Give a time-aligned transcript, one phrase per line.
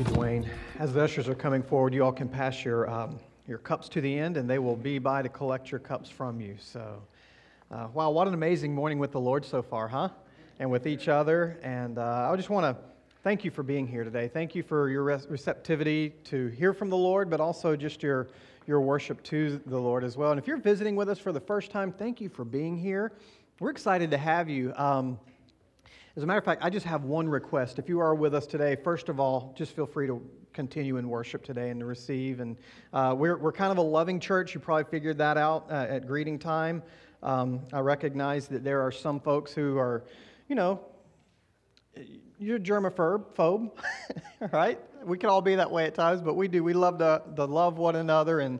[0.00, 0.48] you, Dwayne.
[0.78, 4.00] As the ushers are coming forward, you all can pass your, um, your cups to
[4.00, 6.56] the end, and they will be by to collect your cups from you.
[6.58, 7.02] So,
[7.70, 10.08] uh, wow, what an amazing morning with the Lord so far, huh?
[10.58, 11.58] And with each other.
[11.62, 12.82] And uh, I just want to
[13.22, 14.26] thank you for being here today.
[14.26, 18.28] Thank you for your receptivity to hear from the Lord, but also just your,
[18.66, 20.30] your worship to the Lord as well.
[20.30, 23.12] And if you're visiting with us for the first time, thank you for being here.
[23.58, 24.72] We're excited to have you.
[24.76, 25.18] Um,
[26.16, 27.78] as a matter of fact, I just have one request.
[27.78, 30.20] If you are with us today, first of all, just feel free to
[30.52, 32.40] continue in worship today and to receive.
[32.40, 32.56] And
[32.92, 34.52] uh, we're, we're kind of a loving church.
[34.52, 36.82] You probably figured that out uh, at greeting time.
[37.22, 40.04] Um, I recognize that there are some folks who are,
[40.48, 40.80] you know,
[42.40, 43.70] you're germaphobe, phobe,
[44.52, 44.80] right?
[45.04, 46.64] We can all be that way at times, but we do.
[46.64, 48.58] We love to, to love one another and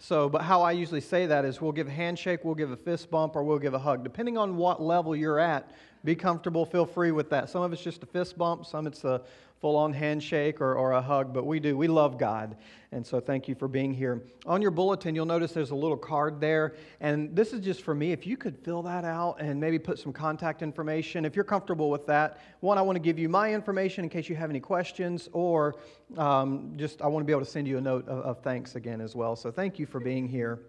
[0.00, 2.76] so, but how I usually say that is we'll give a handshake, we'll give a
[2.76, 4.04] fist bump, or we'll give a hug.
[4.04, 5.72] Depending on what level you're at,
[6.04, 7.50] be comfortable, feel free with that.
[7.50, 9.22] Some of it's just a fist bump, some it's a
[9.60, 11.76] full on handshake or, or a hug, but we do.
[11.76, 12.56] We love God.
[12.92, 14.22] And so thank you for being here.
[14.46, 16.74] On your bulletin, you'll notice there's a little card there.
[17.00, 18.12] And this is just for me.
[18.12, 21.90] If you could fill that out and maybe put some contact information, if you're comfortable
[21.90, 24.60] with that, one, I want to give you my information in case you have any
[24.60, 25.76] questions, or
[26.16, 28.76] um, just I want to be able to send you a note of, of thanks
[28.76, 29.36] again as well.
[29.36, 30.60] So thank you for being here.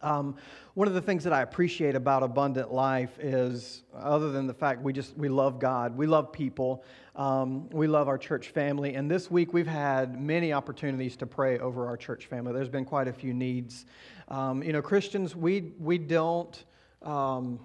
[0.00, 0.36] Um,
[0.74, 4.80] one of the things that I appreciate about Abundant Life is, other than the fact
[4.82, 6.84] we just we love God, we love people,
[7.16, 11.58] um, we love our church family, and this week we've had many opportunities to pray
[11.58, 12.52] over our church family.
[12.52, 13.86] There's been quite a few needs.
[14.28, 16.64] Um, you know, Christians, we we don't.
[17.02, 17.58] Um,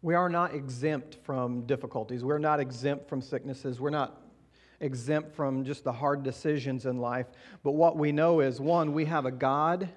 [0.00, 2.24] we are not exempt from difficulties.
[2.24, 3.80] We're not exempt from sicknesses.
[3.80, 4.20] We're not
[4.80, 7.26] exempt from just the hard decisions in life.
[7.62, 9.88] But what we know is one, we have a God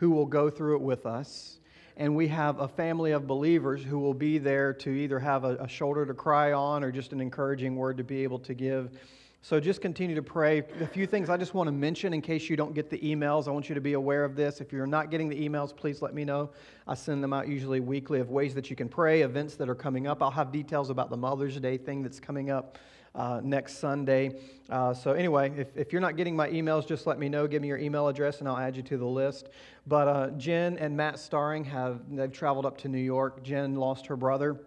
[0.00, 1.58] who will go through it with us.
[1.98, 5.56] And we have a family of believers who will be there to either have a,
[5.56, 8.98] a shoulder to cry on or just an encouraging word to be able to give.
[9.42, 10.64] So just continue to pray.
[10.80, 13.46] A few things I just want to mention in case you don't get the emails.
[13.46, 14.62] I want you to be aware of this.
[14.62, 16.48] If you're not getting the emails, please let me know.
[16.88, 19.74] I send them out usually weekly of ways that you can pray, events that are
[19.74, 20.22] coming up.
[20.22, 22.78] I'll have details about the Mother's Day thing that's coming up
[23.14, 24.40] uh, next Sunday.
[24.68, 27.46] Uh, so, anyway, if, if you're not getting my emails, just let me know.
[27.46, 29.48] Give me your email address and I'll add you to the list.
[29.86, 33.42] But uh, Jen and Matt Starring have they've traveled up to New York.
[33.42, 34.60] Jen lost her brother.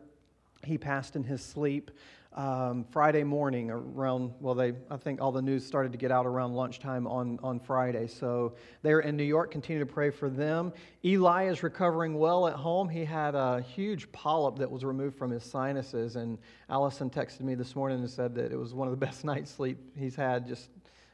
[0.66, 1.92] He passed in his sleep
[2.36, 6.26] um, Friday morning around, well, they, I think all the news started to get out
[6.26, 8.08] around lunchtime on, on Friday.
[8.08, 9.52] So they're in New York.
[9.52, 10.74] Continue to pray for them.
[11.06, 12.90] Eli is recovering well at home.
[12.90, 16.16] He had a huge polyp that was removed from his sinuses.
[16.16, 19.24] And Allison texted me this morning and said that it was one of the best
[19.24, 20.70] night's sleep he's had, just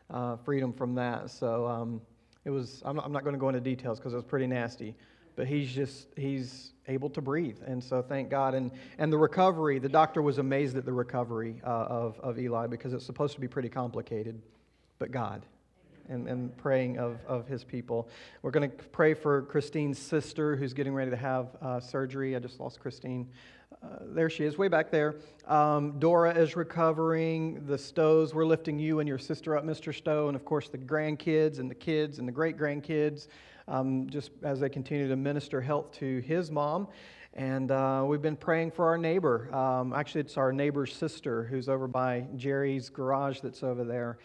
[0.10, 1.30] uh, freedom from that.
[1.32, 2.02] So um,
[2.46, 4.48] it was, I'm not, I'm not going to go into details because it was pretty
[4.48, 4.96] nasty
[5.40, 9.80] but he's just he's able to breathe and so thank god and and the recovery
[9.80, 13.40] the doctor was amazed at the recovery uh, of, of eli because it's supposed to
[13.40, 14.42] be pretty complicated
[14.98, 15.46] but god
[16.10, 18.10] and, and praying of, of his people
[18.42, 22.40] we're going to pray for christine's sister who's getting ready to have uh, surgery i
[22.40, 23.26] just lost christine
[23.82, 25.16] uh, there she is, way back there.
[25.48, 27.66] Um, Dora is recovering.
[27.66, 29.96] The Stows, we're lifting you and your sister up, Mr.
[29.96, 33.28] Stowe, and of course the grandkids and the kids and the great grandkids
[33.70, 36.88] um, just as they continue to minister health to his mom.
[37.34, 39.54] And uh, we've been praying for our neighbor.
[39.54, 44.18] Um, actually, it's our neighbor's sister who's over by Jerry's garage that's over there.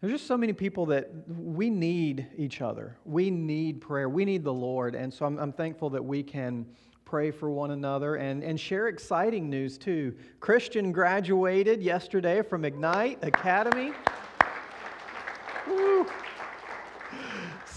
[0.00, 2.96] There's just so many people that we need each other.
[3.04, 4.08] We need prayer.
[4.08, 4.94] We need the Lord.
[4.94, 6.66] And so I'm, I'm thankful that we can
[7.04, 10.14] pray for one another and, and share exciting news too.
[10.38, 13.92] Christian graduated yesterday from Ignite Academy.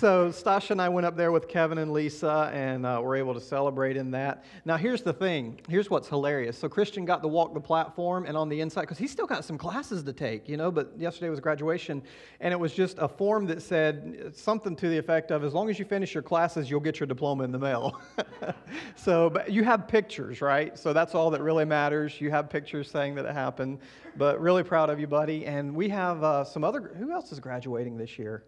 [0.03, 3.33] So Stasha and I went up there with Kevin and Lisa and uh, were able
[3.33, 4.43] to celebrate in that.
[4.65, 5.61] Now, here's the thing.
[5.69, 6.57] Here's what's hilarious.
[6.57, 9.45] So Christian got to walk the platform and on the inside, because he's still got
[9.45, 12.03] some classes to take, you know, but yesterday was graduation.
[12.41, 15.69] And it was just a form that said something to the effect of, as long
[15.69, 18.01] as you finish your classes, you'll get your diploma in the mail.
[18.97, 20.77] so, but you have pictures, right?
[20.77, 22.19] So that's all that really matters.
[22.19, 23.79] You have pictures saying that it happened.
[24.17, 25.45] But really proud of you, buddy.
[25.45, 28.43] And we have uh, some other, who else is graduating this year?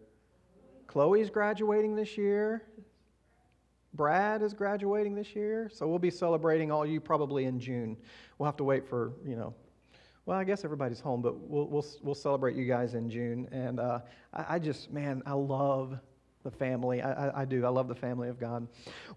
[0.95, 2.63] Chloe's graduating this year.
[3.95, 5.69] Brad is graduating this year.
[5.69, 7.97] So we'll be celebrating all you probably in June.
[8.37, 9.53] We'll have to wait for, you know,
[10.25, 13.45] well, I guess everybody's home, but we'll, we'll, we'll celebrate you guys in June.
[13.51, 13.99] And uh,
[14.33, 15.99] I, I, just, man, I love
[16.45, 17.01] the family.
[17.01, 17.65] I, I, I, do.
[17.65, 18.65] I love the family of God.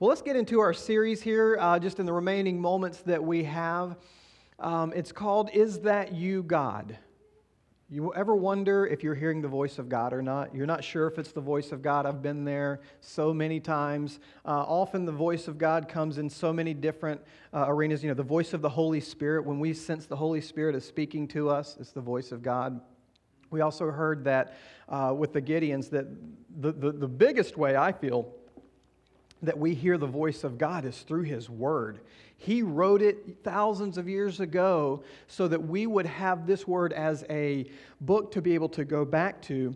[0.00, 3.44] Well, let's get into our series here, uh, just in the remaining moments that we
[3.44, 3.98] have.
[4.58, 6.98] Um, it's called Is That You, God?
[7.90, 10.54] You ever wonder if you're hearing the voice of God or not?
[10.54, 12.04] You're not sure if it's the voice of God.
[12.04, 14.20] I've been there so many times.
[14.44, 17.18] Uh, often the voice of God comes in so many different
[17.54, 18.02] uh, arenas.
[18.02, 20.84] You know, the voice of the Holy Spirit, when we sense the Holy Spirit is
[20.84, 22.78] speaking to us, it's the voice of God.
[23.48, 24.58] We also heard that
[24.90, 26.08] uh, with the Gideons, that
[26.60, 28.34] the, the, the biggest way I feel
[29.42, 32.00] that we hear the voice of God is through His Word.
[32.36, 37.24] He wrote it thousands of years ago so that we would have this Word as
[37.30, 37.70] a
[38.00, 39.74] book to be able to go back to,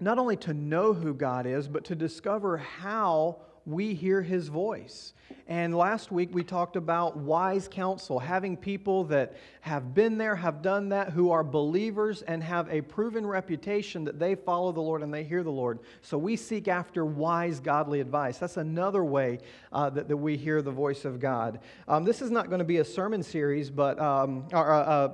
[0.00, 5.12] not only to know who God is, but to discover how we hear His voice.
[5.46, 10.62] And last week we talked about wise counsel, having people that have been there, have
[10.62, 15.02] done that, who are believers and have a proven reputation that they follow the Lord
[15.02, 15.80] and they hear the Lord.
[16.02, 18.38] So we seek after wise, godly advice.
[18.38, 19.40] That's another way
[19.72, 21.60] uh, that, that we hear the voice of God.
[21.86, 25.08] Um, this is not going to be a sermon series, but um, or, uh, uh,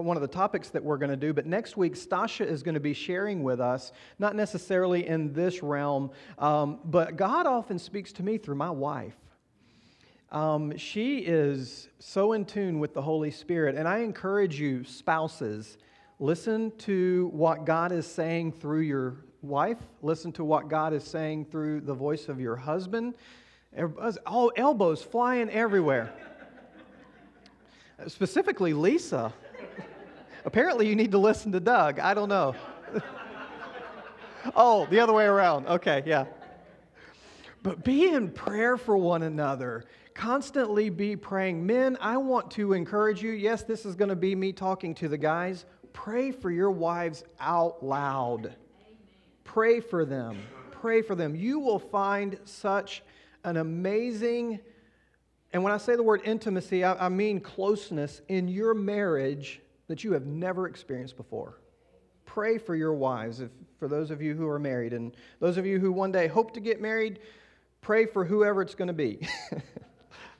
[0.00, 1.32] one of the topics that we're going to do.
[1.32, 5.64] But next week, Stasha is going to be sharing with us, not necessarily in this
[5.64, 9.16] realm, um, but God often speaks to me through my wife.
[10.32, 13.74] Um, she is so in tune with the Holy Spirit.
[13.74, 15.76] And I encourage you, spouses,
[16.20, 21.46] listen to what God is saying through your wife, listen to what God is saying
[21.46, 23.14] through the voice of your husband.
[24.26, 26.12] All elbows flying everywhere.
[28.06, 29.32] Specifically, Lisa.
[30.44, 31.98] Apparently, you need to listen to Doug.
[31.98, 32.54] I don't know.
[34.56, 35.66] oh, the other way around.
[35.66, 36.24] Okay, yeah.
[37.62, 39.84] But be in prayer for one another
[40.14, 41.64] constantly be praying.
[41.64, 43.30] Men, I want to encourage you.
[43.30, 45.64] Yes, this is going to be me talking to the guys.
[45.94, 48.54] Pray for your wives out loud.
[49.44, 50.38] Pray for them.
[50.70, 51.34] Pray for them.
[51.34, 53.02] You will find such
[53.44, 54.60] an amazing,
[55.54, 60.04] and when I say the word intimacy, I, I mean closeness in your marriage that
[60.04, 61.58] you have never experienced before.
[62.26, 65.64] Pray for your wives, if, for those of you who are married, and those of
[65.64, 67.20] you who one day hope to get married,
[67.80, 69.26] pray for whoever it's going to be.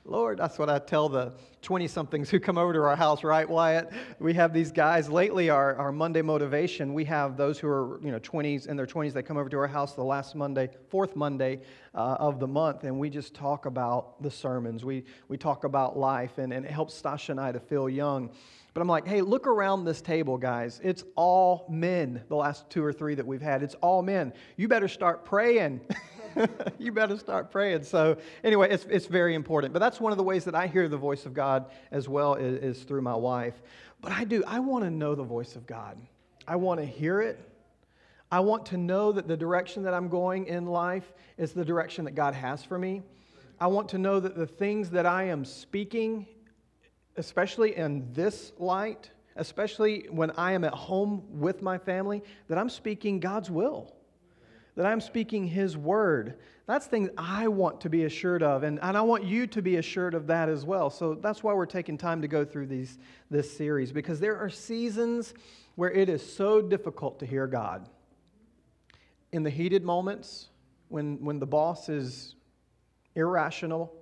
[0.05, 3.47] Lord, that's what I tell the 20 somethings who come over to our house, right,
[3.47, 3.91] Wyatt?
[4.19, 5.09] We have these guys.
[5.09, 8.87] Lately, our, our Monday motivation, we have those who are, you know, 20s, in their
[8.87, 11.61] 20s, they come over to our house the last Monday, fourth Monday
[11.93, 14.83] uh, of the month, and we just talk about the sermons.
[14.83, 18.31] We, we talk about life, and, and it helps Stasha and I to feel young.
[18.73, 20.79] But I'm like, hey, look around this table, guys.
[20.83, 23.61] It's all men, the last two or three that we've had.
[23.61, 24.33] It's all men.
[24.57, 25.81] You better start praying.
[26.79, 27.83] you better start praying.
[27.83, 29.73] So, anyway, it's, it's very important.
[29.73, 32.35] But that's one of the ways that I hear the voice of God as well
[32.35, 33.61] is, is through my wife.
[34.01, 35.97] But I do, I want to know the voice of God.
[36.47, 37.39] I want to hear it.
[38.31, 42.05] I want to know that the direction that I'm going in life is the direction
[42.05, 43.03] that God has for me.
[43.59, 46.25] I want to know that the things that I am speaking,
[47.17, 52.69] especially in this light, especially when I am at home with my family, that I'm
[52.69, 53.93] speaking God's will
[54.75, 56.39] that I'm speaking His word.
[56.65, 59.77] That's things I want to be assured of, and, and I want you to be
[59.77, 60.89] assured of that as well.
[60.89, 62.97] So that's why we're taking time to go through these,
[63.29, 65.33] this series, because there are seasons
[65.75, 67.89] where it is so difficult to hear God.
[69.31, 70.49] In the heated moments,
[70.89, 72.35] when, when the boss is
[73.15, 73.93] irrational,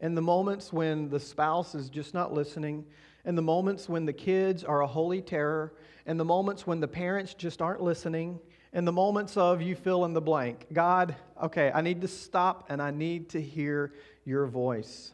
[0.00, 2.84] in the moments when the spouse is just not listening,
[3.24, 5.74] in the moments when the kids are a holy terror,
[6.06, 8.40] in the moments when the parents just aren't listening,
[8.72, 10.66] in the moments of you fill in the blank.
[10.72, 13.92] God, okay, I need to stop and I need to hear
[14.24, 15.12] your voice.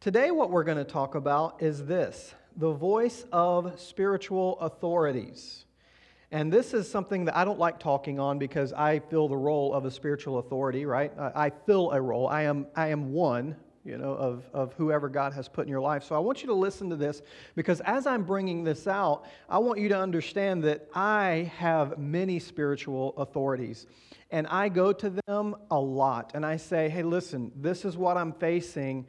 [0.00, 5.64] Today, what we're going to talk about is this the voice of spiritual authorities.
[6.30, 9.72] And this is something that I don't like talking on because I fill the role
[9.72, 11.12] of a spiritual authority, right?
[11.16, 12.26] I fill a role.
[12.26, 15.80] I am, I am one you know, of, of whoever God has put in your
[15.80, 16.04] life.
[16.04, 17.20] So I want you to listen to this
[17.54, 22.38] because as I'm bringing this out, I want you to understand that I have many
[22.38, 23.86] spiritual authorities.
[24.30, 28.16] And I go to them a lot and I say, hey, listen, this is what
[28.16, 29.06] I'm facing.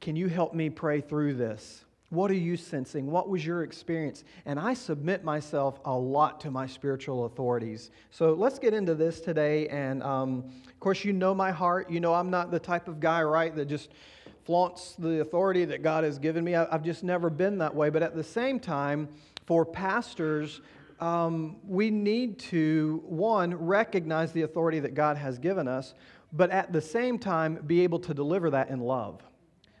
[0.00, 1.84] Can you help me pray through this?
[2.10, 3.10] What are you sensing?
[3.10, 4.24] What was your experience?
[4.46, 7.90] And I submit myself a lot to my spiritual authorities.
[8.10, 9.68] So let's get into this today.
[9.68, 11.90] And um, of course, you know my heart.
[11.90, 13.90] You know I'm not the type of guy, right, that just
[14.44, 16.54] flaunts the authority that God has given me.
[16.54, 17.90] I've just never been that way.
[17.90, 19.08] But at the same time,
[19.46, 20.60] for pastors,
[21.00, 25.94] um, we need to, one, recognize the authority that God has given us,
[26.32, 29.22] but at the same time, be able to deliver that in love,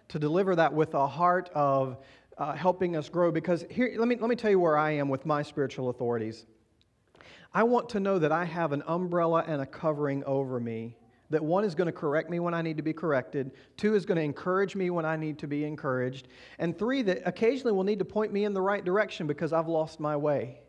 [0.08, 1.98] to deliver that with a heart of
[2.38, 3.30] uh, helping us grow.
[3.30, 6.46] Because here, let me, let me tell you where I am with my spiritual authorities.
[7.52, 10.96] I want to know that I have an umbrella and a covering over me
[11.34, 14.06] that one is going to correct me when I need to be corrected, two is
[14.06, 16.28] going to encourage me when I need to be encouraged,
[16.60, 19.66] and three, that occasionally will need to point me in the right direction because I've
[19.66, 20.60] lost my way.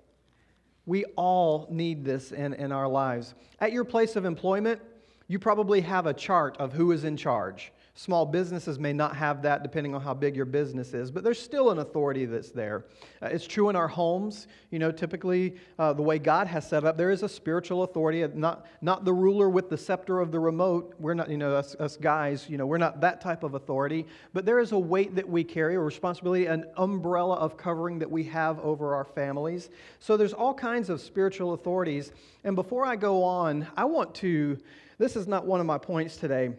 [0.88, 3.36] We all need this in, in our lives.
[3.60, 4.82] At your place of employment,
[5.28, 7.72] you probably have a chart of who is in charge.
[7.98, 11.40] Small businesses may not have that depending on how big your business is, but there's
[11.40, 12.84] still an authority that's there.
[13.22, 14.48] Uh, it's true in our homes.
[14.70, 18.26] You know, typically uh, the way God has set up, there is a spiritual authority,
[18.26, 20.94] uh, not, not the ruler with the scepter of the remote.
[21.00, 24.06] We're not, you know, us, us guys, you know, we're not that type of authority,
[24.34, 28.12] but there is a weight that we carry, a responsibility, an umbrella of covering that
[28.12, 29.70] we have over our families.
[30.02, 32.12] So there's all kinds of spiritual authorities.
[32.44, 34.58] And before I go on, I want to,
[34.98, 36.50] this is not one of my points today.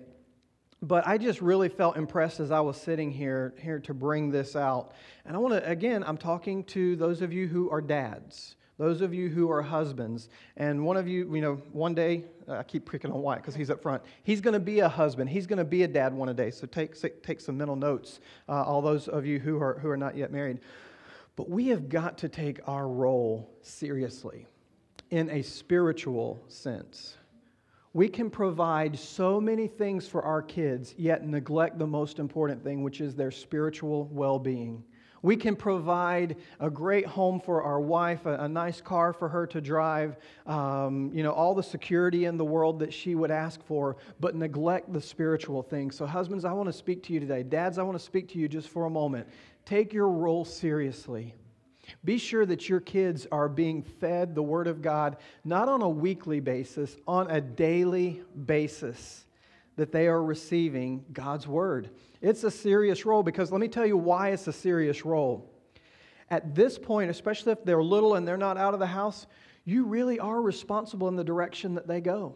[0.82, 4.54] But I just really felt impressed as I was sitting here, here to bring this
[4.54, 4.92] out.
[5.24, 9.00] And I want to, again, I'm talking to those of you who are dads, those
[9.00, 10.28] of you who are husbands.
[10.58, 13.70] And one of you, you know, one day, I keep picking on Wyatt because he's
[13.70, 14.02] up front.
[14.22, 15.30] He's going to be a husband.
[15.30, 16.50] He's going to be a dad one day.
[16.50, 19.96] So take, take some mental notes, uh, all those of you who are, who are
[19.96, 20.60] not yet married.
[21.36, 24.46] But we have got to take our role seriously
[25.10, 27.16] in a spiritual sense.
[27.96, 32.82] We can provide so many things for our kids, yet neglect the most important thing,
[32.82, 34.84] which is their spiritual well being.
[35.22, 39.46] We can provide a great home for our wife, a, a nice car for her
[39.46, 43.64] to drive, um, you know, all the security in the world that she would ask
[43.64, 45.96] for, but neglect the spiritual things.
[45.96, 47.44] So, husbands, I want to speak to you today.
[47.44, 49.26] Dads, I want to speak to you just for a moment.
[49.64, 51.34] Take your role seriously.
[52.04, 55.88] Be sure that your kids are being fed the Word of God, not on a
[55.88, 59.26] weekly basis, on a daily basis,
[59.76, 61.90] that they are receiving God's Word.
[62.20, 65.50] It's a serious role because let me tell you why it's a serious role.
[66.30, 69.26] At this point, especially if they're little and they're not out of the house,
[69.64, 72.34] you really are responsible in the direction that they go.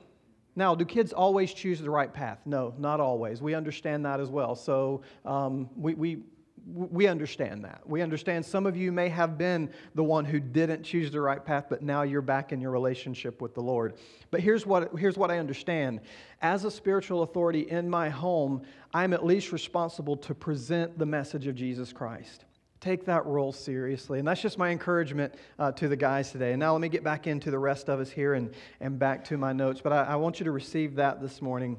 [0.57, 2.41] Now, do kids always choose the right path?
[2.45, 3.41] No, not always.
[3.41, 4.55] We understand that as well.
[4.55, 6.23] So um, we, we
[6.67, 7.83] we understand that.
[7.87, 11.45] We understand some of you may have been the one who didn't choose the right
[11.45, 13.95] path, but now you're back in your relationship with the Lord.
[14.31, 16.01] But here's what, here's what I understand.
[16.43, 18.63] As a spiritual authority in my home,
[18.95, 22.45] I'm at least responsible to present the message of Jesus Christ.
[22.81, 24.19] Take that role seriously.
[24.19, 26.53] And that's just my encouragement uh, to the guys today.
[26.53, 29.25] And now let me get back into the rest of us here and, and back
[29.27, 29.83] to my notes.
[29.83, 31.77] But I, I want you to receive that this morning.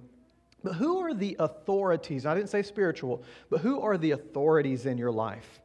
[0.63, 2.25] But who are the authorities?
[2.25, 5.61] I didn't say spiritual, but who are the authorities in your life?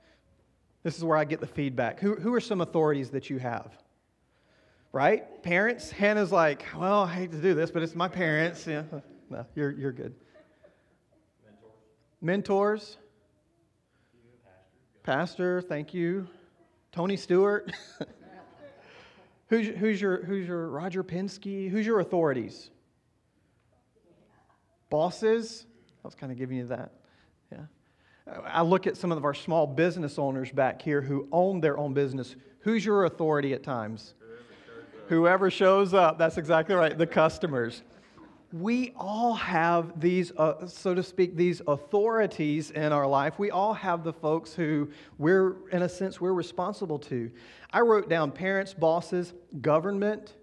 [0.82, 2.00] This is where I get the feedback.
[2.00, 3.72] Who, who are some authorities that you have?
[4.92, 5.42] Right?
[5.42, 5.90] Parents?
[5.90, 8.66] Hannah's like, well, I hate to do this, but it's my parents.
[8.66, 8.84] Yeah.
[9.28, 10.14] No, you're, you're good.
[12.22, 12.96] Mentors?
[12.96, 12.96] Mentors?
[15.02, 16.28] Pastor, thank you.
[16.92, 17.72] Tony Stewart?
[19.48, 21.68] who's, who's, your, who's your Roger Penske?
[21.68, 22.70] Who's your authorities?
[24.90, 25.66] Bosses.
[26.04, 26.92] I was kind of giving you that.
[27.52, 27.62] Yeah.
[28.44, 31.94] I look at some of our small business owners back here who own their own
[31.94, 32.34] business.
[32.60, 34.14] Who's your authority at times?
[35.08, 36.18] Whoever shows up.
[36.18, 36.98] That's exactly right.
[36.98, 37.82] The customers.
[38.52, 43.38] We all have these, uh, so to speak, these authorities in our life.
[43.38, 44.88] We all have the folks who
[45.18, 47.30] we're, in a sense, we're responsible to.
[47.72, 50.34] I wrote down parents, bosses, government,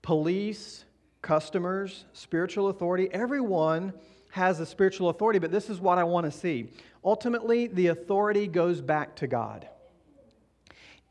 [0.00, 0.85] police,
[1.26, 3.08] customers, spiritual authority.
[3.12, 3.92] Everyone
[4.30, 6.70] has a spiritual authority, but this is what I want to see.
[7.04, 9.66] Ultimately, the authority goes back to God.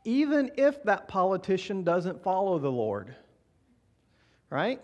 [0.04, 3.14] Even if that politician doesn't follow the Lord,
[4.48, 4.82] right?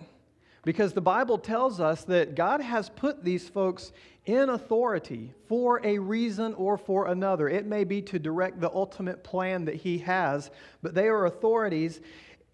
[0.64, 3.92] Because the Bible tells us that God has put these folks
[4.26, 7.48] in authority for a reason or for another.
[7.48, 10.50] It may be to direct the ultimate plan that He has,
[10.82, 12.00] but they are authorities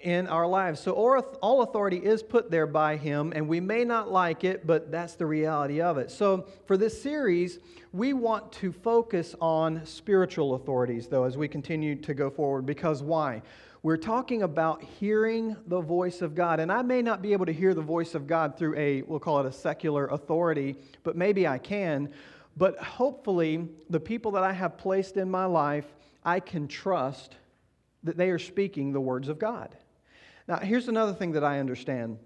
[0.00, 0.80] in our lives.
[0.80, 4.92] So all authority is put there by him, and we may not like it, but
[4.92, 6.10] that's the reality of it.
[6.10, 7.58] So for this series,
[7.92, 12.64] we want to focus on spiritual authorities, though, as we continue to go forward.
[12.64, 13.42] Because why?
[13.82, 16.60] We're talking about hearing the voice of God.
[16.60, 19.20] And I may not be able to hear the voice of God through a, we'll
[19.20, 22.10] call it a secular authority, but maybe I can.
[22.56, 25.86] But hopefully, the people that I have placed in my life,
[26.24, 27.36] I can trust
[28.04, 29.76] that they are speaking the words of God.
[30.48, 32.18] Now, here's another thing that I understand.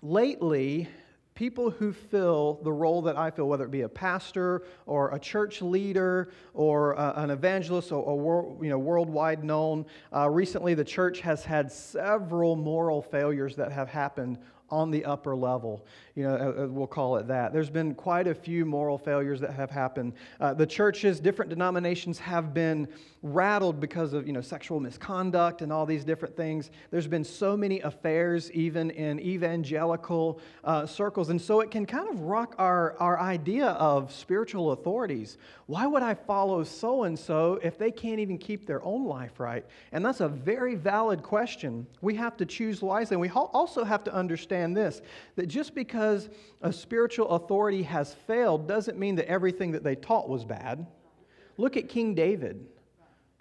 [0.00, 0.88] Lately,
[1.34, 5.18] people who fill the role that I fill, whether it be a pastor or a
[5.18, 10.84] church leader or uh, an evangelist or, or you know, worldwide known, uh, recently the
[10.84, 14.38] church has had several moral failures that have happened
[14.70, 15.84] on the upper level.
[16.14, 17.52] You know, uh, uh, we'll call it that.
[17.52, 20.12] There's been quite a few moral failures that have happened.
[20.40, 22.88] Uh, the churches, different denominations have been
[23.22, 26.70] rattled because of, you know, sexual misconduct and all these different things.
[26.90, 31.30] There's been so many affairs, even in evangelical uh, circles.
[31.30, 35.38] And so it can kind of rock our, our idea of spiritual authorities.
[35.68, 39.38] Why would I follow so and so if they can't even keep their own life
[39.38, 39.64] right?
[39.92, 41.86] And that's a very valid question.
[42.00, 43.14] We have to choose wisely.
[43.14, 45.02] And we also have to understand understand this
[45.36, 46.28] that just because
[46.62, 50.86] a spiritual authority has failed doesn't mean that everything that they taught was bad.
[51.56, 52.66] Look at King David.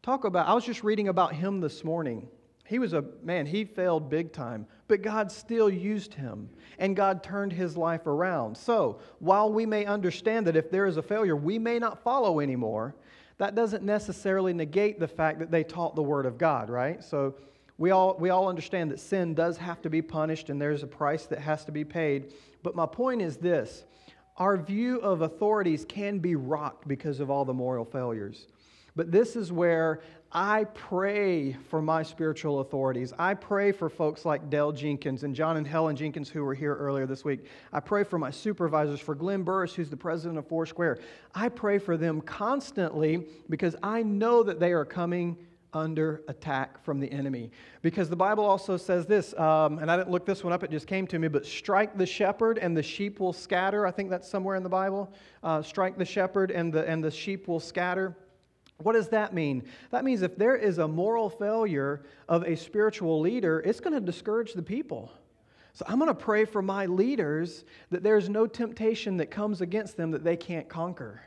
[0.01, 2.27] Talk about, I was just reading about him this morning.
[2.67, 7.23] He was a man, he failed big time, but God still used him and God
[7.23, 8.57] turned his life around.
[8.57, 12.41] So, while we may understand that if there is a failure, we may not follow
[12.41, 12.93] anymore,
[13.37, 17.01] that doesn't necessarily negate the fact that they taught the Word of God, right?
[17.01, 17.35] So,
[17.77, 20.87] we all, we all understand that sin does have to be punished and there's a
[20.87, 22.33] price that has to be paid.
[22.63, 23.85] But my point is this
[24.37, 28.47] our view of authorities can be rocked because of all the moral failures.
[28.95, 33.13] But this is where I pray for my spiritual authorities.
[33.17, 36.75] I pray for folks like Dell Jenkins and John and Helen Jenkins, who were here
[36.75, 37.45] earlier this week.
[37.71, 40.99] I pray for my supervisors, for Glenn Burris, who's the president of Foursquare.
[41.33, 45.37] I pray for them constantly because I know that they are coming
[45.73, 47.49] under attack from the enemy.
[47.81, 50.71] Because the Bible also says this, um, and I didn't look this one up, it
[50.71, 53.85] just came to me, but strike the shepherd and the sheep will scatter.
[53.85, 55.13] I think that's somewhere in the Bible.
[55.41, 58.15] Uh, strike the shepherd and the, and the sheep will scatter.
[58.77, 59.63] What does that mean?
[59.91, 63.99] That means if there is a moral failure of a spiritual leader, it's going to
[63.99, 65.11] discourage the people.
[65.73, 69.97] So I'm going to pray for my leaders that there's no temptation that comes against
[69.97, 71.21] them that they can't conquer.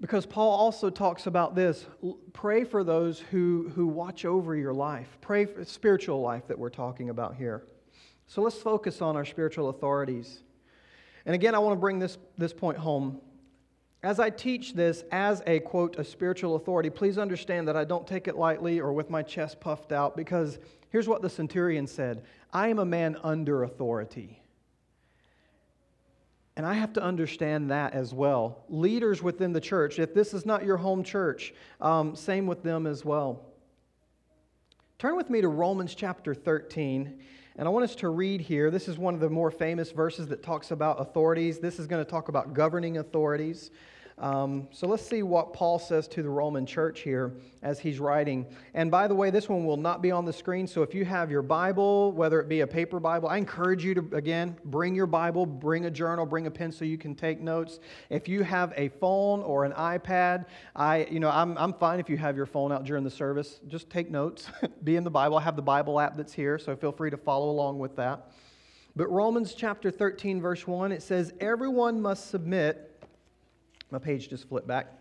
[0.00, 1.86] Because Paul also talks about this
[2.34, 6.68] pray for those who, who watch over your life, pray for spiritual life that we're
[6.68, 7.64] talking about here.
[8.26, 10.42] So let's focus on our spiritual authorities.
[11.24, 13.20] And again, I want to bring this, this point home.
[14.06, 18.06] As I teach this as a quote, a spiritual authority, please understand that I don't
[18.06, 20.60] take it lightly or with my chest puffed out because
[20.90, 22.22] here's what the centurion said
[22.52, 24.40] I am a man under authority.
[26.54, 28.62] And I have to understand that as well.
[28.68, 32.86] Leaders within the church, if this is not your home church, um, same with them
[32.86, 33.44] as well.
[35.00, 37.18] Turn with me to Romans chapter 13.
[37.56, 38.70] And I want us to read here.
[38.70, 41.58] This is one of the more famous verses that talks about authorities.
[41.58, 43.72] This is going to talk about governing authorities.
[44.18, 48.46] Um, so let's see what Paul says to the Roman church here as he's writing.
[48.72, 50.66] And by the way, this one will not be on the screen.
[50.66, 53.94] So if you have your Bible, whether it be a paper Bible, I encourage you
[53.94, 57.40] to, again, bring your Bible, bring a journal, bring a pen so you can take
[57.40, 57.78] notes.
[58.08, 62.08] If you have a phone or an iPad, I, you know, I'm, I'm fine if
[62.08, 63.60] you have your phone out during the service.
[63.68, 64.48] Just take notes,
[64.84, 65.36] be in the Bible.
[65.36, 68.30] I have the Bible app that's here, so feel free to follow along with that.
[68.96, 72.95] But Romans chapter 13, verse 1, it says, Everyone must submit
[73.90, 74.92] my page just flipped back.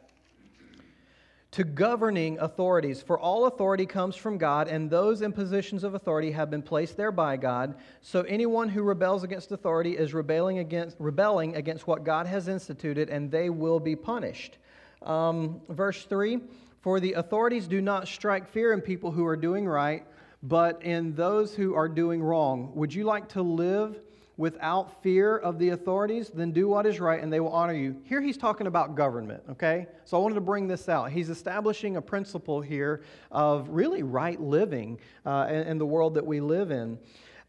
[1.52, 6.32] To governing authorities, for all authority comes from God, and those in positions of authority
[6.32, 7.76] have been placed there by God.
[8.02, 13.10] So anyone who rebels against authority is rebelling against, rebelling against what God has instituted,
[13.10, 14.58] and they will be punished.
[15.02, 16.42] Um, verse 3
[16.82, 20.06] For the authorities do not strike fear in people who are doing right,
[20.44, 22.74] but in those who are doing wrong.
[22.76, 23.98] Would you like to live
[24.38, 27.96] without fear of the authorities, then do what is right and they will honor you.
[28.04, 29.88] Here he's talking about government, okay?
[30.04, 31.12] So I wanted to bring this out.
[31.12, 36.26] He's establishing a principle here of really right living uh, in, in the world that
[36.26, 37.00] we live in.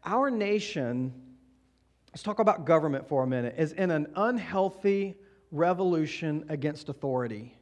[0.05, 1.13] Our nation,
[2.11, 5.17] let's talk about government for a minute, is in an unhealthy
[5.51, 7.53] revolution against authority.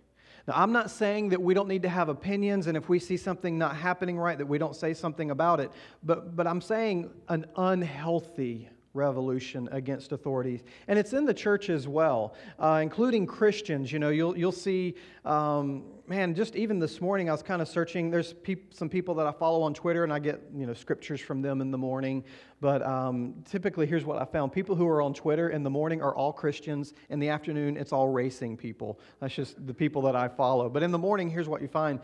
[0.47, 3.17] Now, I'm not saying that we don't need to have opinions, and if we see
[3.17, 5.71] something not happening right, that we don't say something about it,
[6.03, 10.61] but, but I'm saying an unhealthy revolution against authorities.
[10.87, 13.91] And it's in the church as well, uh, including Christians.
[13.91, 17.67] You know, you'll, you'll see, um, man, just even this morning, I was kind of
[17.67, 18.09] searching.
[18.09, 21.19] There's peop- some people that I follow on Twitter, and I get, you know, scriptures
[21.19, 22.23] from them in the morning.
[22.61, 26.01] But um, typically, here's what I found people who are on Twitter in the morning
[26.01, 26.93] are all Christians.
[27.09, 28.99] In the afternoon, it's all racing people.
[29.19, 30.69] That's just the people that I follow.
[30.69, 31.99] But in the morning, here's what you find.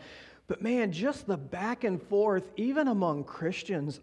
[0.48, 4.00] But man, just the back and forth, even among Christians,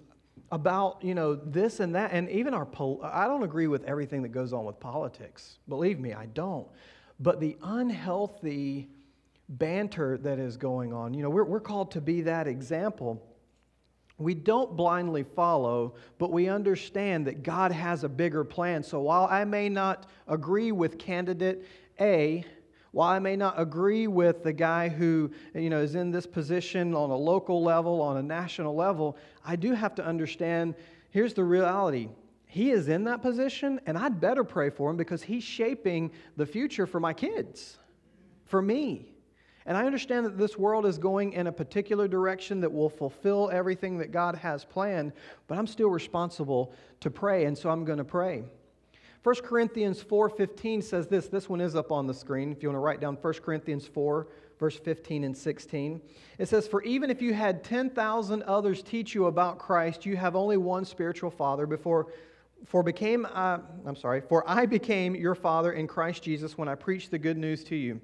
[0.51, 4.21] about you know this and that and even our pol- i don't agree with everything
[4.23, 6.67] that goes on with politics believe me i don't.
[7.21, 8.87] But the unhealthy
[9.49, 13.25] banter that is going on you know we're, we're called to be that example.
[14.17, 18.83] We don't blindly follow but we understand that god has a bigger plan.
[18.83, 21.65] So while i may not agree with candidate
[21.99, 22.43] a
[22.91, 26.95] while I may not agree with the guy who you know, is in this position
[26.95, 30.75] on a local level, on a national level, I do have to understand
[31.11, 32.09] here's the reality.
[32.45, 36.47] He is in that position, and I'd better pray for him because he's shaping the
[36.47, 37.77] future for my kids,
[38.45, 39.13] for me.
[39.67, 43.51] And I understand that this world is going in a particular direction that will fulfill
[43.53, 45.13] everything that God has planned,
[45.47, 48.45] but I'm still responsible to pray, and so I'm going to pray.
[49.23, 51.27] 1 Corinthians 4:15 says this.
[51.27, 53.85] This one is up on the screen if you want to write down 1 Corinthians
[53.85, 54.27] 4
[54.59, 56.01] verse 15 and 16.
[56.37, 60.35] It says, For even if you had 10,000 others teach you about Christ, you have
[60.35, 62.07] only one spiritual father before.
[62.65, 66.75] For became uh, I'm sorry, for I became your father in Christ Jesus when I
[66.75, 68.01] preached the good news to you.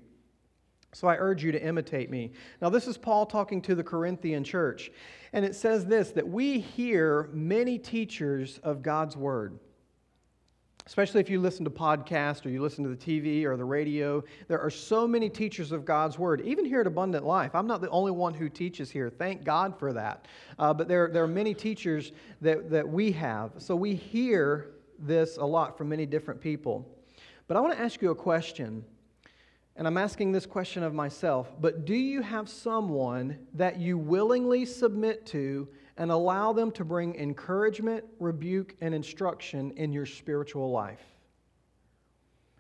[0.94, 2.32] So I urge you to imitate me.
[2.62, 4.92] Now, this is Paul talking to the Corinthian church.
[5.34, 9.60] And it says this that we hear many teachers of God's word.
[10.88, 14.24] Especially if you listen to podcasts or you listen to the TV or the radio,
[14.48, 16.42] there are so many teachers of God's Word.
[16.42, 19.10] Even here at Abundant Life, I'm not the only one who teaches here.
[19.10, 20.28] Thank God for that.
[20.60, 23.54] Uh, but there, there are many teachers that, that we have.
[23.58, 26.88] So we hear this a lot from many different people.
[27.48, 28.86] But I want to ask you a question.
[29.78, 34.66] And I'm asking this question of myself, but do you have someone that you willingly
[34.66, 41.02] submit to and allow them to bring encouragement, rebuke, and instruction in your spiritual life?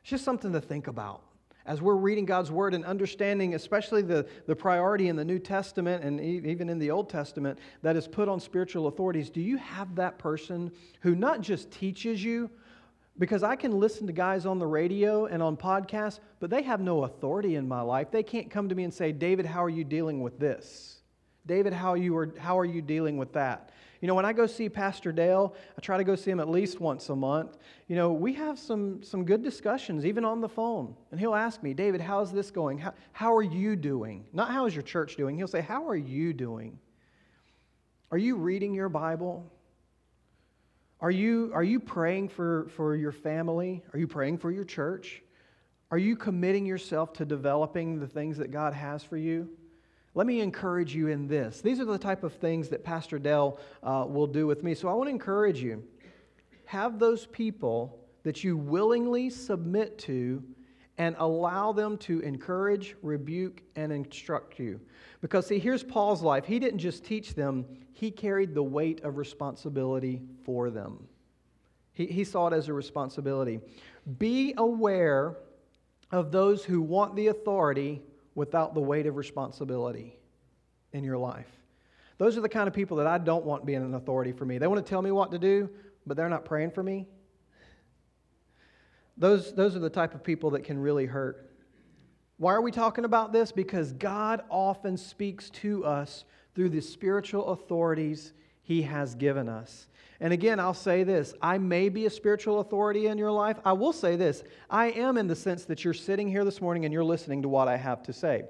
[0.01, 1.21] It's just something to think about.
[1.65, 6.03] As we're reading God's Word and understanding, especially the, the priority in the New Testament
[6.03, 9.95] and even in the Old Testament that is put on spiritual authorities, do you have
[9.95, 12.51] that person who not just teaches you,
[13.17, 16.81] because I can listen to guys on the radio and on podcasts, but they have
[16.81, 18.11] no authority in my life.
[18.11, 20.94] They can't come to me and say, David, how are you dealing with this?
[21.45, 23.71] David, how, you are, how are you dealing with that?
[24.01, 26.49] You know, when I go see Pastor Dale, I try to go see him at
[26.49, 27.57] least once a month.
[27.87, 30.95] You know, we have some, some good discussions, even on the phone.
[31.11, 32.77] And he'll ask me, David, how's this going?
[32.77, 34.25] How, how are you doing?
[34.33, 35.37] Not how is your church doing.
[35.37, 36.77] He'll say, How are you doing?
[38.11, 39.51] Are you reading your Bible?
[41.01, 43.83] Are you, are you praying for, for your family?
[43.93, 45.21] Are you praying for your church?
[45.91, 49.49] Are you committing yourself to developing the things that God has for you?
[50.15, 51.59] Let me encourage you in this.
[51.59, 54.73] These are the type of things that Pastor Dell uh, will do with me.
[54.73, 55.83] So I want to encourage you
[56.65, 60.41] have those people that you willingly submit to
[60.97, 64.79] and allow them to encourage, rebuke, and instruct you.
[65.19, 66.45] Because, see, here's Paul's life.
[66.45, 71.05] He didn't just teach them, he carried the weight of responsibility for them.
[71.91, 73.59] He, he saw it as a responsibility.
[74.17, 75.35] Be aware
[76.11, 78.01] of those who want the authority
[78.35, 80.19] without the weight of responsibility
[80.93, 81.47] in your life.
[82.17, 84.57] Those are the kind of people that I don't want being an authority for me.
[84.57, 85.69] They want to tell me what to do,
[86.05, 87.07] but they're not praying for me.
[89.17, 91.49] Those, those are the type of people that can really hurt.
[92.37, 93.51] Why are we talking about this?
[93.51, 98.33] Because God often speaks to us through the spiritual authorities
[98.65, 99.87] He has given us.
[100.19, 103.57] And again, I'll say this I may be a spiritual authority in your life.
[103.63, 106.83] I will say this I am in the sense that you're sitting here this morning
[106.83, 108.45] and you're listening to what I have to say.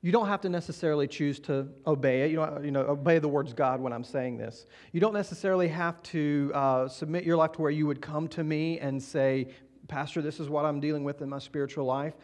[0.00, 2.30] You don't have to necessarily choose to obey it.
[2.30, 4.66] You don't, you know, obey the words God when I'm saying this.
[4.92, 8.42] You don't necessarily have to uh, submit your life to where you would come to
[8.42, 9.48] me and say,
[9.86, 12.14] Pastor, this is what I'm dealing with in my spiritual life.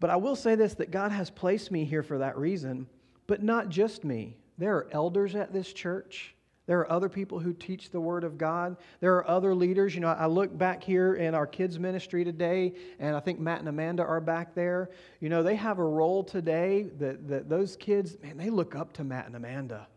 [0.00, 2.86] But I will say this that God has placed me here for that reason,
[3.26, 4.38] but not just me.
[4.56, 6.34] There are elders at this church.
[6.70, 8.76] There are other people who teach the Word of God.
[9.00, 9.92] There are other leaders.
[9.92, 13.58] You know, I look back here in our kids' ministry today, and I think Matt
[13.58, 14.90] and Amanda are back there.
[15.18, 18.92] You know, they have a role today that, that those kids, man, they look up
[18.92, 19.88] to Matt and Amanda.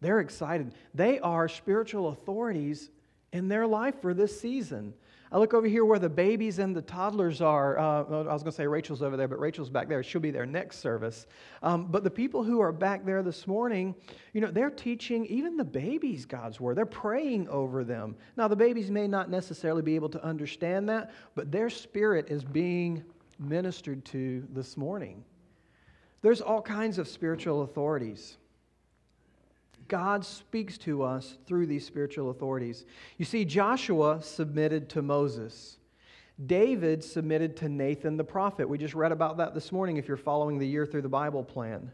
[0.00, 0.74] They're excited.
[0.92, 2.90] They are spiritual authorities
[3.32, 4.94] in their life for this season.
[5.32, 7.78] I look over here where the babies and the toddlers are.
[7.78, 10.02] Uh, I was going to say Rachel's over there, but Rachel's back there.
[10.02, 11.26] She'll be there next service.
[11.62, 13.94] Um, but the people who are back there this morning,
[14.32, 16.76] you know, they're teaching even the babies God's word.
[16.76, 18.16] They're praying over them.
[18.36, 22.42] Now, the babies may not necessarily be able to understand that, but their spirit is
[22.42, 23.04] being
[23.38, 25.24] ministered to this morning.
[26.22, 28.36] There's all kinds of spiritual authorities.
[29.90, 32.86] God speaks to us through these spiritual authorities.
[33.18, 35.78] You see, Joshua submitted to Moses.
[36.46, 38.68] David submitted to Nathan the prophet.
[38.68, 41.42] We just read about that this morning if you're following the year through the Bible
[41.42, 41.90] plan.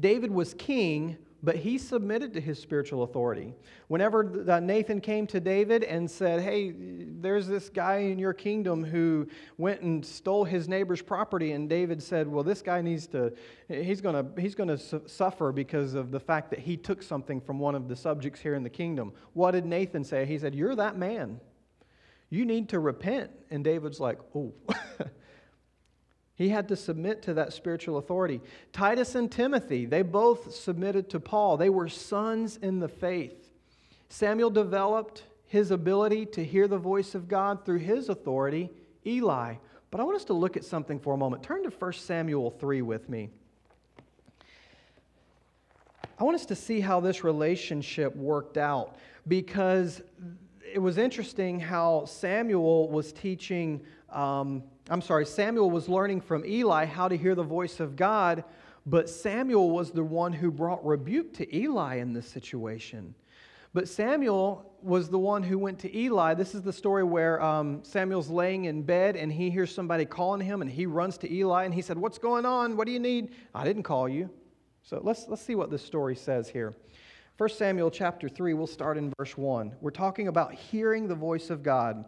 [0.00, 3.52] David was king but he submitted to his spiritual authority.
[3.88, 4.24] Whenever
[4.60, 9.28] Nathan came to David and said, Hey, there's this guy in your kingdom who
[9.58, 13.34] went and stole his neighbor's property, and David said, Well, this guy needs to,
[13.68, 17.58] he's going to he's to suffer because of the fact that he took something from
[17.58, 19.12] one of the subjects here in the kingdom.
[19.34, 20.24] What did Nathan say?
[20.24, 21.40] He said, You're that man.
[22.30, 23.30] You need to repent.
[23.50, 24.54] And David's like, Oh.
[26.36, 28.40] He had to submit to that spiritual authority.
[28.72, 31.56] Titus and Timothy, they both submitted to Paul.
[31.56, 33.50] They were sons in the faith.
[34.08, 38.70] Samuel developed his ability to hear the voice of God through his authority,
[39.06, 39.54] Eli.
[39.90, 41.44] But I want us to look at something for a moment.
[41.44, 43.30] Turn to 1 Samuel 3 with me.
[46.18, 48.96] I want us to see how this relationship worked out
[49.28, 50.02] because
[50.72, 53.80] it was interesting how Samuel was teaching.
[54.14, 58.44] Um, I'm sorry, Samuel was learning from Eli how to hear the voice of God,
[58.86, 63.14] But Samuel was the one who brought rebuke to Eli in this situation.
[63.72, 66.34] But Samuel was the one who went to Eli.
[66.34, 70.46] This is the story where um, Samuel's laying in bed and he hears somebody calling
[70.46, 72.76] him and he runs to Eli and he said, What's going on?
[72.76, 73.32] What do you need?
[73.54, 74.30] I didn't call you.
[74.82, 76.74] So let's, let's see what this story says here.
[77.38, 79.74] 1 Samuel chapter 3, we'll start in verse 1.
[79.80, 82.04] We're talking about hearing the voice of God.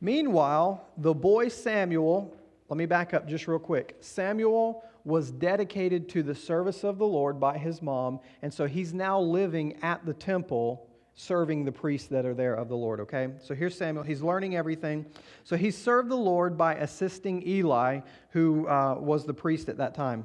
[0.00, 2.34] Meanwhile, the boy Samuel,
[2.68, 3.96] let me back up just real quick.
[4.00, 8.94] Samuel was dedicated to the service of the Lord by his mom, and so he's
[8.94, 13.28] now living at the temple serving the priests that are there of the Lord, okay?
[13.42, 14.04] So here's Samuel.
[14.04, 15.04] He's learning everything.
[15.44, 19.94] So he served the Lord by assisting Eli, who uh, was the priest at that
[19.94, 20.24] time.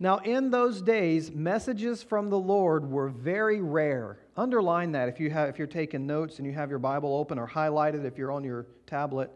[0.00, 4.20] Now, in those days, messages from the Lord were very rare.
[4.36, 7.38] Underline that if, you have, if you're taking notes and you have your Bible open
[7.38, 9.30] or highlighted if you're on your tablet.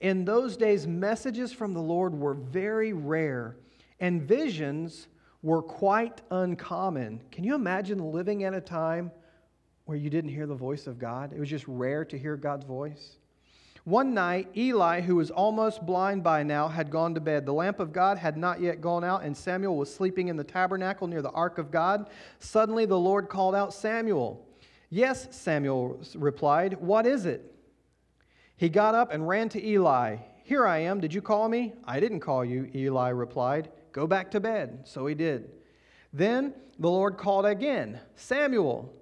[0.00, 3.56] In those days, messages from the Lord were very rare,
[4.00, 5.08] and visions
[5.42, 7.22] were quite uncommon.
[7.30, 9.10] Can you imagine living at a time
[9.84, 11.32] where you didn't hear the voice of God?
[11.34, 13.18] It was just rare to hear God's voice.
[13.86, 17.46] One night, Eli, who was almost blind by now, had gone to bed.
[17.46, 20.42] The lamp of God had not yet gone out, and Samuel was sleeping in the
[20.42, 22.10] tabernacle near the ark of God.
[22.40, 24.44] Suddenly, the Lord called out, Samuel.
[24.90, 27.54] Yes, Samuel replied, What is it?
[28.56, 30.16] He got up and ran to Eli.
[30.42, 30.98] Here I am.
[30.98, 31.74] Did you call me?
[31.84, 33.70] I didn't call you, Eli replied.
[33.92, 34.80] Go back to bed.
[34.82, 35.52] So he did.
[36.12, 38.92] Then the Lord called again, Samuel.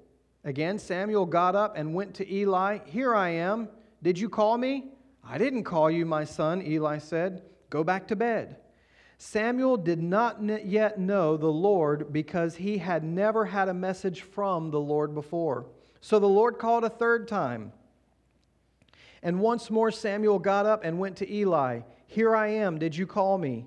[0.44, 2.80] Again, Samuel got up and went to Eli.
[2.84, 3.70] Here I am.
[4.04, 4.90] Did you call me?
[5.26, 7.40] I didn't call you, my son, Eli said.
[7.70, 8.58] Go back to bed.
[9.16, 14.70] Samuel did not yet know the Lord because he had never had a message from
[14.70, 15.64] the Lord before.
[16.02, 17.72] So the Lord called a third time.
[19.22, 21.80] And once more Samuel got up and went to Eli.
[22.06, 22.78] Here I am.
[22.78, 23.64] Did you call me?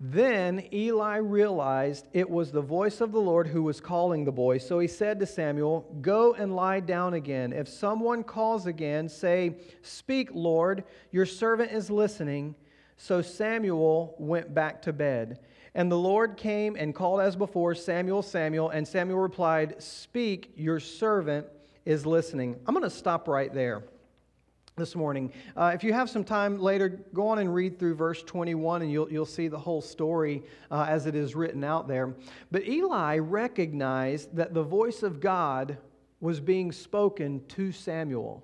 [0.00, 4.58] Then Eli realized it was the voice of the Lord who was calling the boy.
[4.58, 7.52] So he said to Samuel, Go and lie down again.
[7.52, 12.54] If someone calls again, say, Speak, Lord, your servant is listening.
[12.96, 15.40] So Samuel went back to bed.
[15.74, 18.70] And the Lord came and called as before, Samuel, Samuel.
[18.70, 21.46] And Samuel replied, Speak, your servant
[21.84, 22.56] is listening.
[22.66, 23.82] I'm going to stop right there
[24.78, 25.32] this morning.
[25.56, 28.90] Uh, if you have some time later, go on and read through verse 21 and
[28.90, 32.14] you'll, you'll see the whole story uh, as it is written out there.
[32.50, 35.76] But Eli recognized that the voice of God
[36.20, 38.42] was being spoken to Samuel.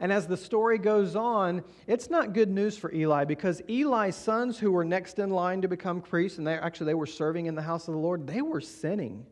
[0.00, 4.58] And as the story goes on, it's not good news for Eli because Eli's sons,
[4.58, 7.54] who were next in line to become priests, and they actually they were serving in
[7.54, 9.24] the house of the Lord, they were sinning.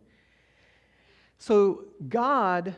[1.38, 2.76] So God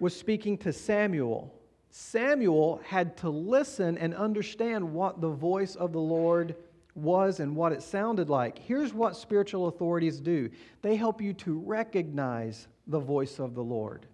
[0.00, 1.54] was speaking to Samuel
[1.96, 6.56] Samuel had to listen and understand what the voice of the Lord
[6.96, 8.58] was and what it sounded like.
[8.58, 10.50] Here's what spiritual authorities do
[10.82, 14.06] they help you to recognize the voice of the Lord.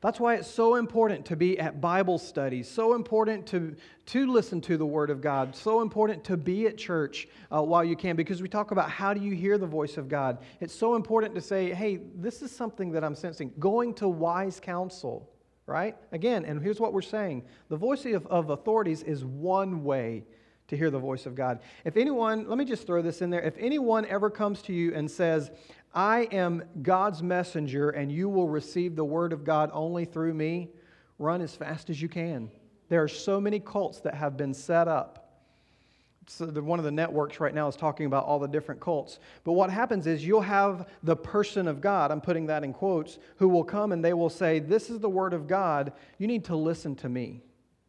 [0.00, 3.74] That's why it's so important to be at Bible studies, so important to,
[4.06, 7.82] to listen to the Word of God, so important to be at church uh, while
[7.82, 10.38] you can, because we talk about how do you hear the voice of God.
[10.60, 13.52] It's so important to say, hey, this is something that I'm sensing.
[13.58, 15.28] Going to wise counsel
[15.66, 15.96] right?
[16.12, 20.24] Again, and here's what we're saying the voice of, of authorities is one way
[20.68, 21.60] to hear the voice of God.
[21.84, 23.42] If anyone, let me just throw this in there.
[23.42, 25.50] If anyone ever comes to you and says,
[25.94, 30.70] I am God's messenger and you will receive the word of God only through me,
[31.18, 32.50] run as fast as you can.
[32.88, 35.21] There are so many cults that have been set up
[36.26, 39.18] so the, one of the networks right now is talking about all the different cults.
[39.44, 43.18] But what happens is you'll have the person of God, I'm putting that in quotes,
[43.36, 45.92] who will come and they will say, This is the word of God.
[46.18, 47.42] You need to listen to me.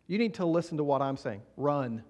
[0.07, 1.41] You need to listen to what I'm saying.
[1.57, 2.03] Run,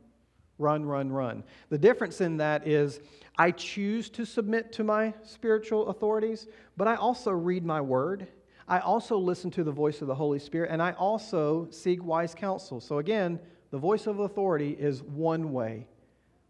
[0.57, 1.43] run, run, run.
[1.69, 3.01] The difference in that is
[3.37, 8.27] I choose to submit to my spiritual authorities, but I also read my word.
[8.67, 12.33] I also listen to the voice of the Holy Spirit, and I also seek wise
[12.33, 12.79] counsel.
[12.79, 13.39] So again,
[13.71, 15.87] the voice of authority is one way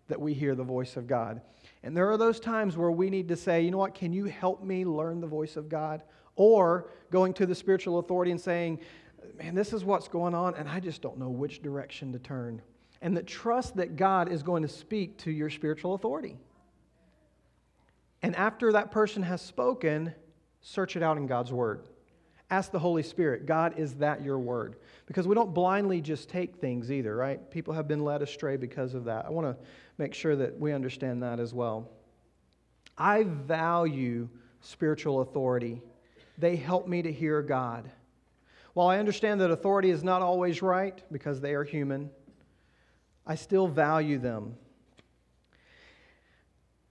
[0.08, 1.42] that we hear the voice of God.
[1.84, 4.26] And there are those times where we need to say, you know what, can you
[4.26, 6.04] help me learn the voice of God?
[6.36, 8.80] Or going to the spiritual authority and saying,
[9.38, 12.62] man, this is what's going on, and I just don't know which direction to turn.
[13.02, 16.38] And the trust that God is going to speak to your spiritual authority.
[18.22, 20.13] And after that person has spoken,
[20.62, 21.84] search it out in God's word.
[22.54, 24.76] Ask the Holy Spirit, God, is that your word?
[25.08, 27.50] Because we don't blindly just take things either, right?
[27.50, 29.26] People have been led astray because of that.
[29.26, 29.58] I want to
[29.98, 31.89] make sure that we understand that as well.
[32.96, 34.30] I value
[34.62, 35.82] spiritual authority,
[36.38, 37.89] they help me to hear God.
[38.76, 42.12] While I understand that authority is not always right because they are human,
[43.26, 44.58] I still value them.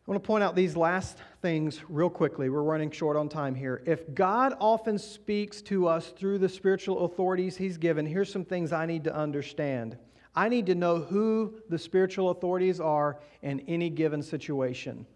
[0.05, 2.49] I want to point out these last things real quickly.
[2.49, 3.85] We're running short on time here.
[3.87, 8.73] If God often speaks to us through the spiritual authorities He's given, here's some things
[8.73, 9.97] I need to understand.
[10.35, 15.07] I need to know who the spiritual authorities are in any given situation.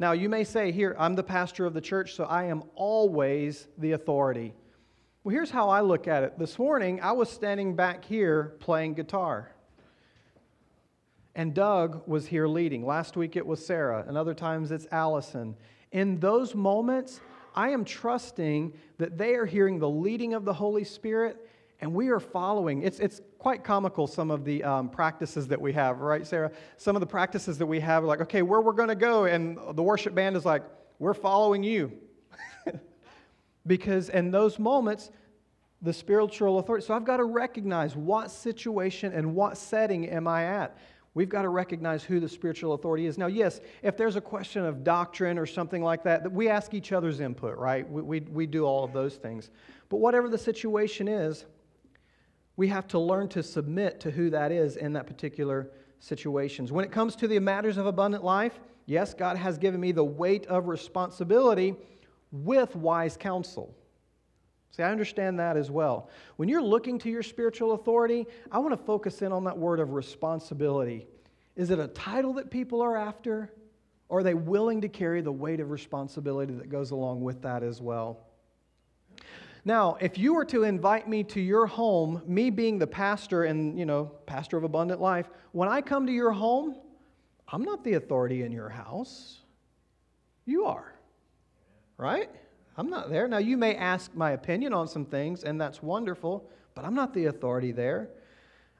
[0.00, 3.68] Now, you may say, Here, I'm the pastor of the church, so I am always
[3.78, 4.54] the authority.
[5.22, 6.36] Well, here's how I look at it.
[6.36, 9.52] This morning, I was standing back here playing guitar.
[11.34, 12.84] And Doug was here leading.
[12.84, 15.56] Last week it was Sarah, and other times it's Allison.
[15.90, 17.20] In those moments,
[17.54, 21.48] I am trusting that they are hearing the leading of the Holy Spirit
[21.82, 22.82] and we are following.
[22.82, 26.52] It's, it's quite comical, some of the um, practices that we have, right, Sarah?
[26.76, 29.24] Some of the practices that we have are like, okay, where we're going to go.
[29.24, 30.62] And the worship band is like,
[31.00, 31.90] we're following you.
[33.66, 35.10] because in those moments,
[35.82, 36.86] the spiritual authority.
[36.86, 40.78] So I've got to recognize what situation and what setting am I at.
[41.14, 43.18] We've got to recognize who the spiritual authority is.
[43.18, 46.92] Now, yes, if there's a question of doctrine or something like that, we ask each
[46.92, 47.88] other's input, right?
[47.90, 49.50] We, we, we do all of those things.
[49.90, 51.44] But whatever the situation is,
[52.56, 56.72] we have to learn to submit to who that is in that particular situations.
[56.72, 60.04] When it comes to the matters of abundant life, yes, God has given me the
[60.04, 61.74] weight of responsibility
[62.30, 63.74] with wise counsel.
[64.72, 66.08] See, I understand that as well.
[66.36, 69.80] When you're looking to your spiritual authority, I want to focus in on that word
[69.80, 71.06] of responsibility.
[71.56, 73.52] Is it a title that people are after?
[74.08, 77.62] Or are they willing to carry the weight of responsibility that goes along with that
[77.62, 78.26] as well?
[79.64, 83.78] Now, if you were to invite me to your home, me being the pastor and,
[83.78, 86.76] you know, pastor of abundant life, when I come to your home,
[87.46, 89.38] I'm not the authority in your house.
[90.46, 90.94] You are.
[91.96, 92.30] Right?
[92.76, 93.28] I'm not there.
[93.28, 97.12] Now, you may ask my opinion on some things, and that's wonderful, but I'm not
[97.12, 98.08] the authority there.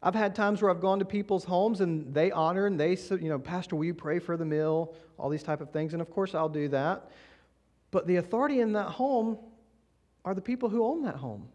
[0.03, 3.29] I've had times where I've gone to people's homes and they honor and they, you
[3.29, 4.95] know, Pastor, will you pray for the meal?
[5.17, 5.93] All these type of things.
[5.93, 7.09] And of course, I'll do that.
[7.93, 9.39] But the authority in that home
[10.25, 11.47] are the people who own that home.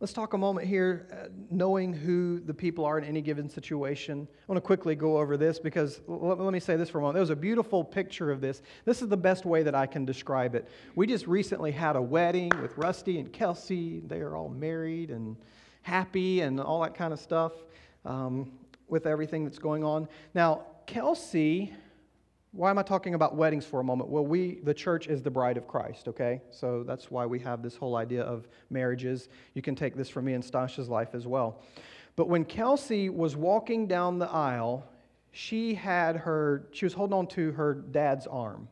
[0.00, 4.28] Let's talk a moment here, uh, knowing who the people are in any given situation.
[4.30, 7.00] I want to quickly go over this because let, let me say this for a
[7.00, 7.14] moment.
[7.14, 8.62] There was a beautiful picture of this.
[8.84, 10.68] This is the best way that I can describe it.
[10.94, 13.98] We just recently had a wedding with Rusty and Kelsey.
[14.06, 15.36] They are all married and
[15.82, 17.54] happy and all that kind of stuff
[18.04, 18.52] um,
[18.86, 20.06] with everything that's going on.
[20.32, 21.74] Now, Kelsey
[22.52, 24.08] why am I talking about weddings for a moment?
[24.08, 26.40] Well, we, the church, is the bride of Christ, okay?
[26.50, 29.28] So that's why we have this whole idea of marriages.
[29.54, 31.60] You can take this from me and Stasha's life as well.
[32.16, 34.84] But when Kelsey was walking down the aisle,
[35.30, 38.68] she had her, she was holding on to her dad's arm.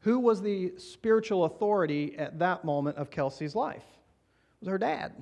[0.00, 3.82] Who was the spiritual authority at that moment of Kelsey's life?
[3.82, 5.12] It was her dad,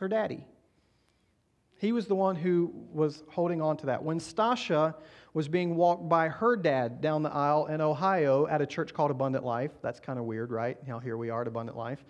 [0.00, 0.46] her daddy.
[1.84, 4.02] He was the one who was holding on to that.
[4.02, 4.94] When Stasha
[5.34, 9.10] was being walked by her dad down the aisle in Ohio at a church called
[9.10, 10.78] Abundant Life, that's kind of weird, right?
[10.88, 12.02] Now here we are at Abundant Life.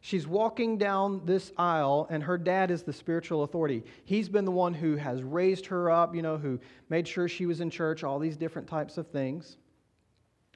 [0.00, 3.82] She's walking down this aisle, and her dad is the spiritual authority.
[4.04, 7.46] He's been the one who has raised her up, you know, who made sure she
[7.46, 9.56] was in church, all these different types of things.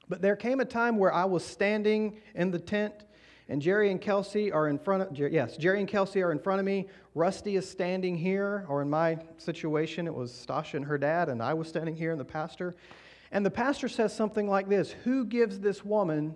[0.07, 2.93] But there came a time where I was standing in the tent
[3.51, 6.61] and Jerry and Kelsey are in front of, yes, Jerry and Kelsey are in front
[6.61, 6.87] of me.
[7.15, 11.43] Rusty is standing here, or in my situation, it was Stasha and her dad, and
[11.43, 12.75] I was standing here and the pastor.
[13.29, 16.33] And the pastor says something like this Who gives this woman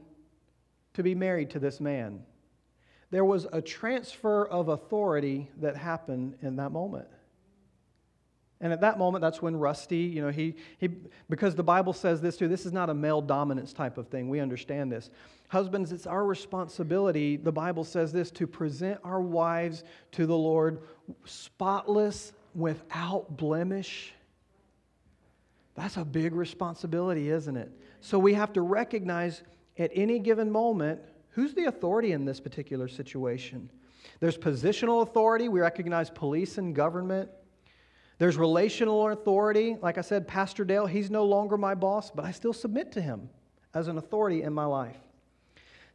[0.93, 2.21] to be married to this man?
[3.11, 7.07] There was a transfer of authority that happened in that moment.
[8.61, 10.89] And at that moment, that's when Rusty, you know, he, he,
[11.29, 14.29] because the Bible says this too, this is not a male dominance type of thing.
[14.29, 15.09] We understand this.
[15.49, 20.81] Husbands, it's our responsibility, the Bible says this, to present our wives to the Lord
[21.25, 24.13] spotless, without blemish.
[25.75, 27.69] That's a big responsibility, isn't it?
[27.99, 29.43] So we have to recognize
[29.77, 33.69] at any given moment who's the authority in this particular situation.
[34.21, 37.29] There's positional authority, we recognize police and government.
[38.17, 39.77] There's relational authority.
[39.81, 43.01] Like I said, Pastor Dale, he's no longer my boss, but I still submit to
[43.01, 43.29] him
[43.73, 44.97] as an authority in my life.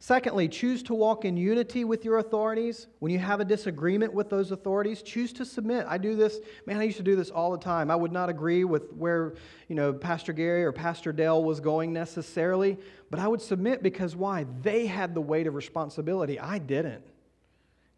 [0.03, 2.87] Secondly, choose to walk in unity with your authorities.
[2.97, 5.85] When you have a disagreement with those authorities, choose to submit.
[5.87, 7.91] I do this, man, I used to do this all the time.
[7.91, 9.35] I would not agree with where,
[9.67, 12.79] you know, Pastor Gary or Pastor Dale was going necessarily,
[13.11, 14.47] but I would submit because why?
[14.63, 16.39] They had the weight of responsibility.
[16.39, 17.03] I didn't.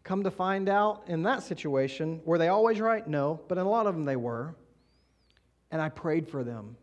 [0.04, 3.06] Come to find out in that situation, were they always right?
[3.08, 4.54] No, but in a lot of them they were.
[5.70, 6.76] And I prayed for them.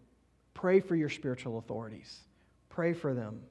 [0.55, 2.19] Pray for your spiritual authorities.
[2.69, 3.41] Pray for them.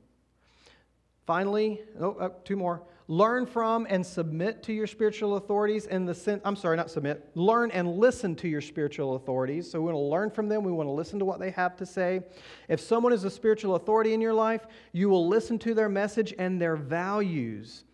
[1.25, 2.83] Finally, oh, oh, two more.
[3.07, 7.29] Learn from and submit to your spiritual authorities in the sense, I'm sorry, not submit.
[7.35, 9.71] Learn and listen to your spiritual authorities.
[9.71, 10.65] So we want to learn from them.
[10.65, 12.21] We want to listen to what they have to say.
[12.69, 16.35] If someone is a spiritual authority in your life, you will listen to their message
[16.39, 17.85] and their values.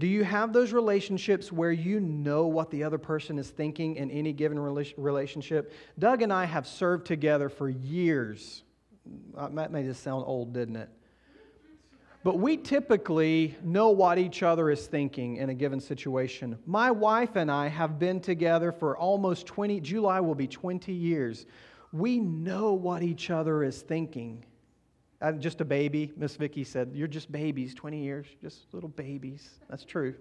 [0.00, 4.10] Do you have those relationships where you know what the other person is thinking in
[4.10, 5.74] any given relationship?
[5.98, 8.62] Doug and I have served together for years.
[9.36, 10.88] Uh, that made just sound old, didn't it?
[12.24, 16.58] But we typically know what each other is thinking in a given situation.
[16.64, 21.44] My wife and I have been together for almost 20, July will be 20 years.
[21.92, 24.46] We know what each other is thinking.
[25.20, 26.12] I'm just a baby.
[26.16, 29.50] Miss Vicky said, You're just babies, 20 years, just little babies.
[29.68, 30.14] That's true.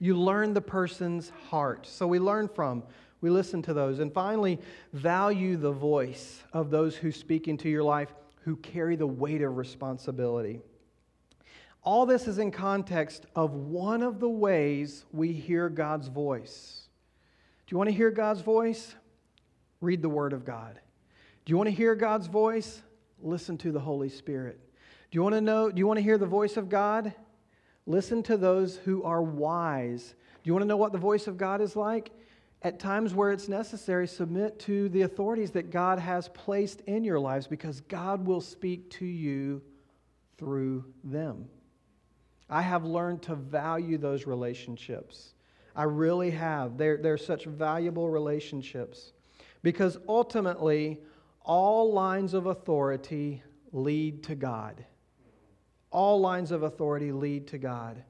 [0.00, 1.86] You learn the person's heart.
[1.86, 2.82] So we learn from,
[3.20, 4.00] we listen to those.
[4.00, 4.58] And finally,
[4.92, 8.12] value the voice of those who speak into your life
[8.44, 10.60] who carry the weight of responsibility.
[11.82, 16.88] All this is in context of one of the ways we hear God's voice.
[17.66, 18.94] Do you want to hear God's voice?
[19.80, 20.78] Read the Word of God.
[21.44, 22.82] Do you want to hear God's voice?
[23.24, 24.60] Listen to the Holy Spirit.
[25.10, 27.12] Do you want to know, do you want to hear the voice of God?
[27.86, 30.14] Listen to those who are wise.
[30.42, 32.12] Do you want to know what the voice of God is like?
[32.64, 37.20] at times where it's necessary, submit to the authorities that God has placed in your
[37.20, 39.60] lives because God will speak to you
[40.38, 41.46] through them.
[42.48, 45.34] I have learned to value those relationships.
[45.76, 46.78] I really have.
[46.78, 49.12] They're, they're such valuable relationships
[49.62, 51.00] because ultimately,
[51.44, 53.42] all lines of authority
[53.72, 54.84] lead to God.
[55.90, 58.02] All lines of authority lead to God.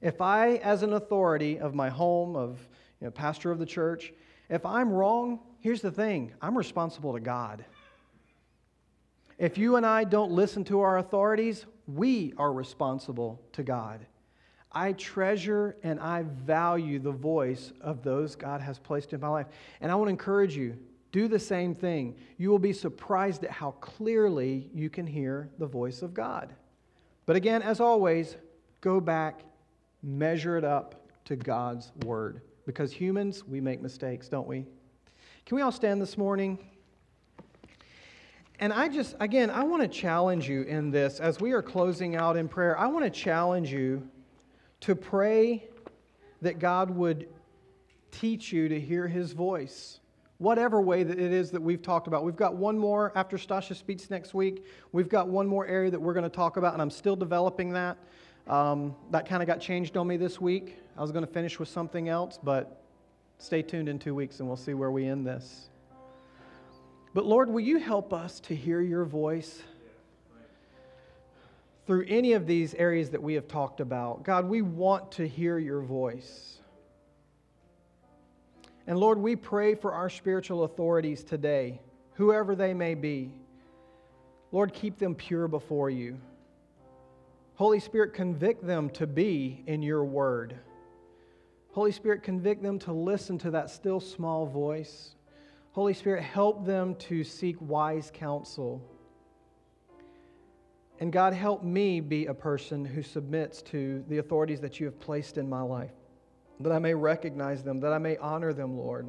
[0.00, 2.58] If I, as an authority of my home, of
[3.00, 4.12] you know, pastor of the church,
[4.48, 7.64] if I'm wrong, here's the thing I'm responsible to God.
[9.38, 14.06] If you and I don't listen to our authorities, we are responsible to God.
[14.70, 19.46] I treasure and I value the voice of those God has placed in my life.
[19.80, 20.78] And I want to encourage you
[21.12, 22.16] do the same thing.
[22.38, 26.52] You will be surprised at how clearly you can hear the voice of God.
[27.26, 28.36] But again, as always,
[28.80, 29.42] go back,
[30.02, 34.66] measure it up to God's word because humans, we make mistakes, don't we?
[35.44, 36.58] Can we all stand this morning?
[38.58, 42.16] And I just, again, I want to challenge you in this as we are closing
[42.16, 42.78] out in prayer.
[42.78, 44.08] I want to challenge you
[44.80, 45.68] to pray
[46.42, 47.28] that God would
[48.12, 49.98] teach you to hear his voice,
[50.42, 52.24] whatever way that it is that we've talked about.
[52.24, 54.64] We've got one more after Stasha speaks next week.
[54.90, 57.72] We've got one more area that we're going to talk about, and I'm still developing
[57.74, 57.96] that.
[58.48, 60.78] Um, that kind of got changed on me this week.
[60.98, 62.82] I was going to finish with something else, but
[63.38, 65.68] stay tuned in two weeks and we'll see where we end this.
[67.14, 69.62] But Lord, will you help us to hear your voice
[71.86, 74.24] through any of these areas that we have talked about?
[74.24, 76.58] God, we want to hear your voice.
[78.86, 81.80] And Lord, we pray for our spiritual authorities today,
[82.14, 83.32] whoever they may be.
[84.50, 86.18] Lord, keep them pure before you.
[87.54, 90.58] Holy Spirit, convict them to be in your word.
[91.72, 95.14] Holy Spirit, convict them to listen to that still small voice.
[95.70, 98.82] Holy Spirit, help them to seek wise counsel.
[101.00, 105.00] And God, help me be a person who submits to the authorities that you have
[105.00, 105.92] placed in my life,
[106.62, 109.08] that I may recognize them, that I may honor them, Lord,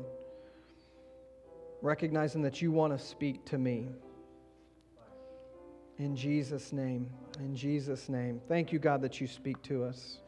[1.82, 3.90] recognizing that you want to speak to me.
[5.98, 7.10] In Jesus' name.
[7.40, 8.42] In Jesus' name.
[8.48, 10.20] Thank you, God, that you speak to us.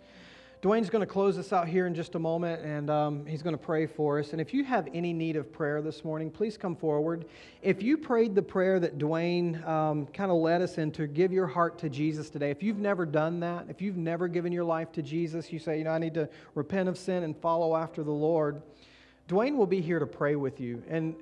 [0.65, 3.55] Dwayne's going to close us out here in just a moment, and um, he's going
[3.55, 4.31] to pray for us.
[4.31, 7.25] And if you have any need of prayer this morning, please come forward.
[7.61, 11.45] If you prayed the prayer that Dwayne um, kind of led us into, give your
[11.45, 12.49] heart to Jesus today.
[12.49, 15.77] If you've never done that, if you've never given your life to Jesus, you say,
[15.77, 18.63] you know, I need to repent of sin and follow after the Lord.
[19.29, 20.81] Dwayne will be here to pray with you.
[20.89, 21.13] And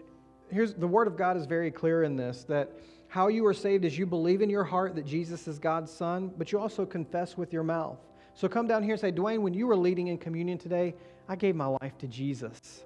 [0.52, 2.72] here's the Word of God is very clear in this that
[3.10, 6.32] how you are saved is you believe in your heart that Jesus is God's Son,
[6.38, 7.98] but you also confess with your mouth.
[8.36, 10.96] So come down here and say, Dwayne, when you were leading in communion today,
[11.30, 12.84] I gave my life to Jesus.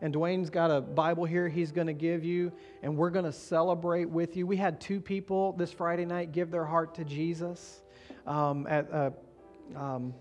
[0.00, 3.32] And Dwayne's got a Bible here he's going to give you, and we're going to
[3.32, 4.46] celebrate with you.
[4.46, 7.82] We had two people this Friday night give their heart to Jesus.
[8.26, 9.10] Um, at, uh,
[9.74, 10.14] um,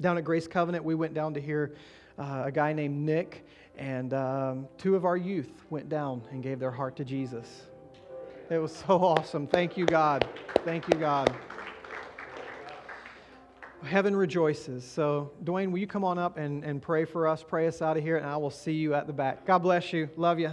[0.00, 1.74] down at Grace Covenant, we went down to hear
[2.18, 6.58] uh, a guy named Nick, and um, two of our youth went down and gave
[6.58, 7.62] their heart to Jesus.
[8.50, 9.46] It was so awesome.
[9.46, 10.26] Thank you, God.
[10.64, 11.34] Thank you, God.
[13.82, 14.84] Heaven rejoices.
[14.84, 17.42] So, Dwayne, will you come on up and, and pray for us?
[17.42, 19.46] Pray us out of here, and I will see you at the back.
[19.46, 20.08] God bless you.
[20.16, 20.52] Love you.